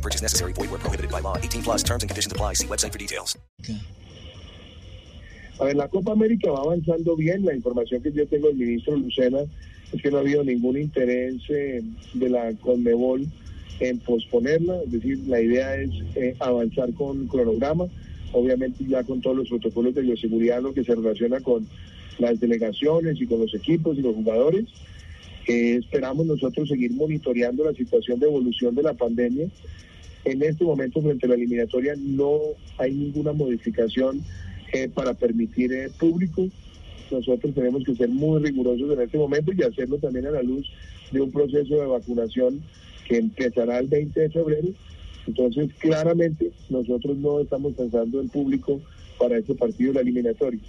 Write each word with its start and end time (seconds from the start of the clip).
Purchase 0.00 0.22
necessary. 0.22 0.52
Void 0.52 0.70
where 0.70 0.78
prohibited 0.78 1.10
by 1.10 1.20
law. 1.20 1.36
18 1.36 1.62
plus 1.62 1.82
terms 1.82 2.02
and 2.02 2.10
conditions 2.10 2.32
apply. 2.32 2.54
See 2.54 2.66
website 2.66 2.92
for 2.92 2.98
details. 2.98 3.36
A 5.60 5.64
ver, 5.64 5.76
la 5.76 5.88
Copa 5.88 6.12
América 6.12 6.50
va 6.50 6.60
avanzando 6.60 7.16
bien. 7.16 7.44
La 7.44 7.54
información 7.54 8.02
que 8.02 8.10
yo 8.12 8.26
tengo 8.26 8.48
del 8.48 8.56
ministro 8.56 8.96
Lucena 8.96 9.40
es 9.92 10.00
que 10.00 10.10
no 10.10 10.16
ha 10.16 10.20
habido 10.20 10.42
ningún 10.42 10.78
interés 10.78 11.36
eh, 11.50 11.82
de 12.14 12.28
la 12.30 12.52
Conmebol 12.54 13.26
en 13.80 13.98
posponerla. 13.98 14.82
Es 14.84 14.92
decir, 14.92 15.18
la 15.26 15.40
idea 15.40 15.76
es 15.76 15.90
eh, 16.14 16.34
avanzar 16.38 16.92
con 16.94 17.26
cronograma, 17.26 17.86
obviamente 18.32 18.84
ya 18.86 19.04
con 19.04 19.20
todos 19.20 19.36
los 19.36 19.48
protocolos 19.48 19.94
de 19.94 20.02
bioseguridad, 20.02 20.62
lo 20.62 20.72
que 20.72 20.84
se 20.84 20.94
relaciona 20.94 21.40
con 21.40 21.66
las 22.18 22.40
delegaciones 22.40 23.20
y 23.20 23.26
con 23.26 23.40
los 23.40 23.54
equipos 23.54 23.98
y 23.98 24.02
los 24.02 24.14
jugadores. 24.14 24.64
Eh, 25.50 25.80
esperamos 25.80 26.26
nosotros 26.26 26.68
seguir 26.68 26.92
monitoreando 26.92 27.64
la 27.64 27.74
situación 27.74 28.20
de 28.20 28.26
evolución 28.26 28.72
de 28.76 28.84
la 28.84 28.94
pandemia. 28.94 29.48
En 30.24 30.42
este 30.44 30.62
momento, 30.62 31.02
frente 31.02 31.26
a 31.26 31.30
la 31.30 31.34
eliminatoria, 31.34 31.96
no 31.98 32.38
hay 32.78 32.94
ninguna 32.94 33.32
modificación 33.32 34.22
eh, 34.72 34.88
para 34.88 35.12
permitir 35.12 35.72
eh, 35.72 35.90
público. 35.98 36.46
Nosotros 37.10 37.52
tenemos 37.52 37.82
que 37.82 37.96
ser 37.96 38.10
muy 38.10 38.40
rigurosos 38.40 38.92
en 38.92 39.00
este 39.00 39.18
momento 39.18 39.50
y 39.52 39.60
hacerlo 39.64 39.98
también 39.98 40.28
a 40.28 40.30
la 40.30 40.44
luz 40.44 40.70
de 41.10 41.20
un 41.20 41.32
proceso 41.32 41.80
de 41.80 41.86
vacunación 41.86 42.62
que 43.08 43.16
empezará 43.16 43.80
el 43.80 43.88
20 43.88 44.20
de 44.20 44.30
febrero. 44.30 44.68
Entonces, 45.26 45.68
claramente, 45.80 46.52
nosotros 46.68 47.16
no 47.16 47.40
estamos 47.40 47.72
pensando 47.72 48.20
en 48.20 48.28
público 48.28 48.80
para 49.18 49.36
este 49.36 49.56
partido 49.56 49.88
de 49.88 49.94
la 49.96 50.02
eliminatoria. 50.02 50.60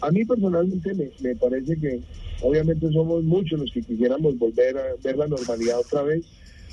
A 0.00 0.10
mí 0.10 0.24
personalmente 0.24 0.94
me, 0.94 1.10
me 1.20 1.36
parece 1.36 1.76
que 1.76 2.00
obviamente 2.42 2.90
somos 2.92 3.22
muchos 3.24 3.58
los 3.58 3.72
que 3.72 3.82
quisiéramos 3.82 4.38
volver 4.38 4.76
a 4.76 4.94
ver 5.02 5.16
la 5.16 5.26
normalidad 5.26 5.80
otra 5.80 6.02
vez, 6.02 6.24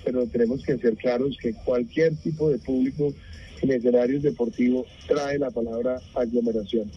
pero 0.04 0.26
tenemos 0.28 0.64
que 0.64 0.78
ser 0.78 0.96
claros 0.98 1.38
que 1.42 1.54
cualquier 1.54 2.16
tipo 2.18 2.50
de 2.50 2.58
público 2.58 3.14
en 3.62 3.72
escenarios 3.72 4.24
deportivos 4.24 4.88
trae 5.08 5.38
la 5.38 5.52
palabra 5.52 6.00
aglomeración. 6.16 6.90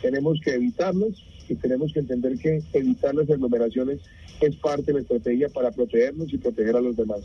Tenemos 0.00 0.40
que 0.40 0.54
evitarlos 0.54 1.24
y 1.48 1.54
tenemos 1.56 1.92
que 1.92 2.00
entender 2.00 2.38
que 2.38 2.62
evitar 2.72 3.14
las 3.14 3.28
aglomeraciones 3.30 4.00
es 4.40 4.56
parte 4.56 4.86
de 4.86 4.94
la 4.94 5.00
estrategia 5.00 5.48
para 5.48 5.70
protegernos 5.70 6.32
y 6.32 6.38
proteger 6.38 6.76
a 6.76 6.80
los 6.80 6.96
demás. 6.96 7.20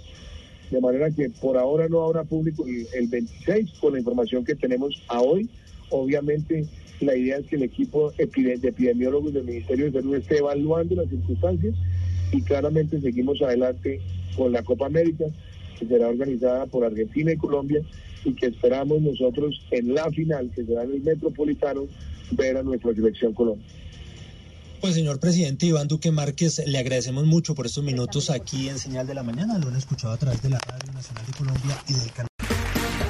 De 0.69 0.79
manera 0.79 1.09
que 1.09 1.29
por 1.29 1.57
ahora 1.57 1.87
no 1.87 2.03
habrá 2.03 2.23
público 2.23 2.65
el, 2.67 2.87
el 2.93 3.07
26 3.07 3.79
con 3.79 3.93
la 3.93 3.99
información 3.99 4.45
que 4.45 4.55
tenemos 4.55 5.01
a 5.07 5.21
hoy. 5.21 5.49
Obviamente 5.89 6.67
la 7.01 7.15
idea 7.15 7.37
es 7.37 7.47
que 7.47 7.55
el 7.55 7.63
equipo 7.63 8.11
de 8.11 8.23
epidemiólogos 8.23 9.33
del 9.33 9.45
Ministerio 9.45 9.85
de 9.85 9.93
Salud 9.93 10.15
esté 10.15 10.37
evaluando 10.39 10.95
las 10.95 11.09
circunstancias 11.09 11.75
y 12.31 12.41
claramente 12.41 12.99
seguimos 13.01 13.41
adelante 13.41 14.01
con 14.35 14.51
la 14.51 14.63
Copa 14.63 14.85
América, 14.85 15.25
que 15.79 15.87
será 15.87 16.09
organizada 16.09 16.65
por 16.65 16.83
Argentina 16.83 17.31
y 17.31 17.37
Colombia 17.37 17.81
y 18.25 18.33
que 18.33 18.47
esperamos 18.47 19.01
nosotros 19.01 19.61
en 19.71 19.93
la 19.93 20.09
final, 20.11 20.51
que 20.53 20.65
será 20.65 20.83
en 20.83 20.91
el 20.91 21.01
Metropolitano, 21.01 21.87
ver 22.31 22.57
a 22.57 22.63
nuestra 22.63 22.93
selección 22.93 23.33
Colombia. 23.33 23.65
Pues 24.81 24.93
señor 24.93 25.19
presidente 25.19 25.65
Iván 25.65 25.89
Duque 25.89 26.11
Márquez, 26.11 26.61
le 26.65 26.77
agradecemos 26.77 27.25
mucho 27.25 27.53
por 27.53 27.65
estos 27.65 27.83
minutos 27.83 28.29
aquí 28.29 28.69
en 28.69 28.77
Señal 28.77 29.07
de 29.07 29.13
la 29.13 29.23
Mañana. 29.23 29.57
Lo 29.57 29.67
han 29.67 29.75
escuchado 29.75 30.13
a 30.13 30.17
través 30.17 30.41
de 30.41 30.49
la 30.49 30.59
Radio 30.59 30.93
Nacional 30.93 31.25
de 31.25 31.33
Colombia 31.33 31.83
y 31.89 31.93
del 31.93 32.11
canal. 32.11 32.28